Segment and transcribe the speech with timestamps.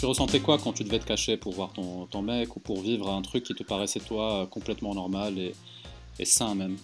[0.00, 2.80] tu ressentais quoi quand tu devais te cacher pour voir ton, ton mec ou pour
[2.80, 5.54] vivre un truc qui te paraissait toi complètement normal et,
[6.18, 6.78] et sain même?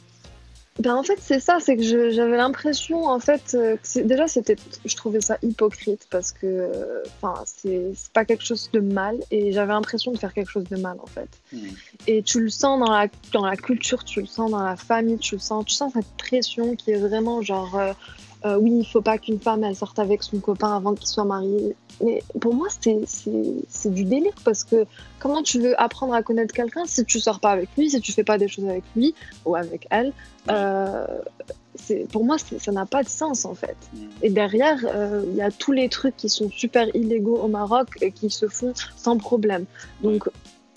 [0.79, 4.57] Ben en fait c'est ça, c'est que j'avais l'impression en fait euh, que déjà c'était,
[4.85, 9.51] je trouvais ça hypocrite parce que euh, enfin c'est pas quelque chose de mal et
[9.53, 11.31] j'avais l'impression de faire quelque chose de mal en fait.
[11.55, 11.59] Mmh.
[12.09, 15.17] Et tu le sens dans la dans la culture, tu le sens dans la famille,
[15.17, 17.95] tu le sens, tu sens cette pression qui est vraiment genre euh,
[18.47, 21.25] euh, oui, il faut pas qu'une femme elle sorte avec son copain avant qu'il soit
[21.25, 21.75] marié.
[22.05, 24.85] Mais pour moi, c'est du délire parce que
[25.19, 28.13] comment tu veux apprendre à connaître quelqu'un si tu sors pas avec lui, si tu
[28.13, 29.15] fais pas des choses avec lui
[29.47, 30.13] ou avec elle
[30.51, 31.07] euh,
[32.13, 33.77] Pour moi, ça n'a pas de sens en fait.
[33.95, 33.99] Mm.
[34.23, 37.89] Et derrière, euh, il y a tous les trucs qui sont super illégaux au Maroc
[38.01, 39.65] et qui se font sans problème.
[40.03, 40.29] Donc,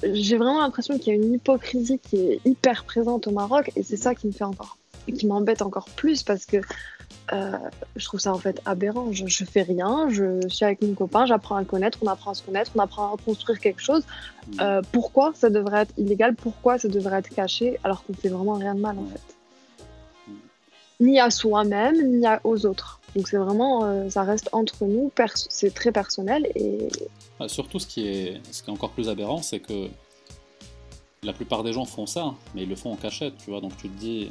[0.01, 3.83] j'ai vraiment l'impression qu'il y a une hypocrisie qui est hyper présente au Maroc et
[3.83, 4.77] c'est ça qui me fait encore,
[5.11, 6.57] qui m'embête encore plus parce que
[7.31, 7.57] euh,
[7.95, 9.11] je trouve ça en fait aberrant.
[9.11, 12.31] Je, je, fais rien, je suis avec mon copain, j'apprends à le connaître, on apprend
[12.31, 14.03] à se connaître, on apprend à construire quelque chose.
[14.47, 14.59] Mm.
[14.61, 16.35] Euh, pourquoi ça devrait être illégal?
[16.35, 17.79] Pourquoi ça devrait être caché?
[17.83, 19.35] Alors qu'on fait vraiment rien de mal en fait
[20.99, 22.99] Ni à soi-même, ni à, aux autres.
[23.15, 25.11] Donc c'est vraiment, euh, ça reste entre nous,
[25.49, 26.87] c'est très personnel et.
[27.47, 29.87] surtout, ce qui, est, ce qui est encore plus aberrant, c'est que
[31.23, 33.61] la plupart des gens font ça, mais ils le font en cachette, tu vois.
[33.61, 34.29] Donc tu te dis,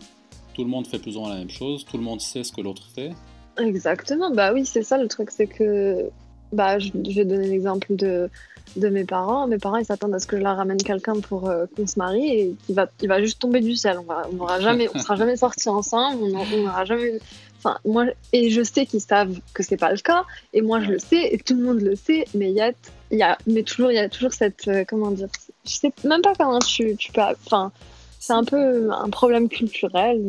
[0.59, 2.51] tout le monde fait plus ou moins la même chose, tout le monde sait ce
[2.51, 3.12] que l'autre fait.
[3.59, 6.11] Exactement, bah oui, c'est ça le truc, c'est que
[6.50, 8.28] bah, je, vais donner l'exemple de,
[8.75, 9.47] de mes parents.
[9.47, 11.97] Mes parents, ils s'attendent à ce que je leur ramène quelqu'un pour euh, qu'on se
[11.97, 13.98] marie et qui va, il va juste tomber du ciel.
[14.00, 17.20] On va, on sera jamais sortis ensemble, on n'aura jamais.
[17.59, 20.91] Enfin, moi, et je sais qu'ils savent que c'est pas le cas, et moi je
[20.91, 23.95] le sais, et tout le monde le sait, mais il y a, mais toujours, il
[23.95, 25.28] y a toujours cette, euh, comment dire,
[25.65, 27.70] je sais même pas comment tu, tu peux, enfin,
[28.19, 30.23] c'est un peu un problème culturel.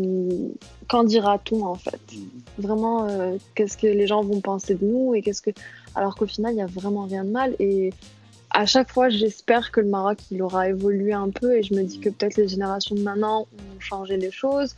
[0.87, 1.99] Qu'en dira-t-on en fait?
[2.13, 2.61] Mm.
[2.61, 5.51] Vraiment, euh, qu'est-ce que les gens vont penser de nous et qu'est-ce que
[5.95, 7.55] alors qu'au final, il n'y a vraiment rien de mal.
[7.59, 7.91] Et
[8.51, 11.83] à chaque fois, j'espère que le Maroc il aura évolué un peu et je me
[11.83, 14.75] dis que peut-être les générations de maintenant ont changé les choses.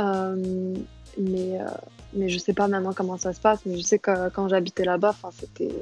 [0.00, 0.74] Euh,
[1.16, 1.66] mais, euh,
[2.12, 3.60] mais je sais pas maintenant comment ça se passe.
[3.66, 5.74] Mais je sais que quand j'habitais là-bas, c'était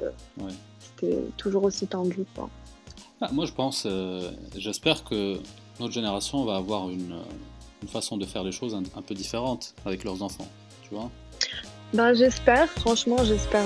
[0.81, 2.25] c'était toujours aussi tendu.
[2.35, 2.49] Quoi.
[3.21, 3.87] Ah, moi, je pense,
[4.57, 5.39] j'espère que
[5.81, 7.17] notre génération va avoir une,
[7.83, 10.49] une façon de faire les choses un, peu différente avec leurs enfants,
[10.83, 11.11] tu vois?
[11.93, 13.65] Ben j'espère, franchement j'espère.